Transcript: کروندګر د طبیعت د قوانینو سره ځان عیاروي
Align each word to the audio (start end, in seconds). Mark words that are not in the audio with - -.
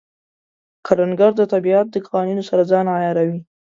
کروندګر 0.85 1.31
د 1.37 1.41
طبیعت 1.53 1.87
د 1.91 1.95
قوانینو 2.07 2.43
سره 2.49 2.61
ځان 2.71 2.85
عیاروي 2.95 3.39